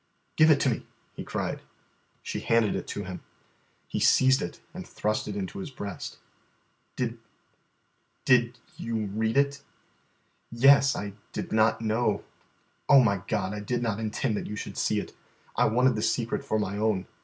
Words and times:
"Give 0.35 0.49
it 0.49 0.59
to 0.61 0.69
me," 0.71 0.87
he 1.13 1.23
cried. 1.23 1.61
She 2.23 2.39
handed 2.39 2.75
it 2.75 2.87
to 2.87 3.03
him. 3.03 3.21
He 3.87 3.99
seized 3.99 4.41
it 4.41 4.59
and 4.73 4.87
thrust 4.87 5.27
it 5.27 5.35
into 5.35 5.59
his 5.59 5.69
breast. 5.69 6.17
"Did 6.95 7.19
did 8.25 8.57
you 8.77 9.05
read 9.05 9.37
it?" 9.37 9.61
"Yes, 10.51 10.95
I 10.95 11.13
did 11.33 11.51
not 11.51 11.81
know" 11.81 12.23
"Oh, 12.89 13.03
my 13.03 13.21
God, 13.27 13.53
I 13.53 13.59
did 13.59 13.83
not 13.83 13.99
intend 13.99 14.35
that 14.37 14.47
you 14.47 14.55
should 14.55 14.75
see 14.79 14.99
it. 14.99 15.15
I 15.55 15.65
wanted 15.65 15.93
the 15.93 16.01
secret 16.01 16.43
for 16.43 16.57
my 16.57 16.79
own. 16.79 17.05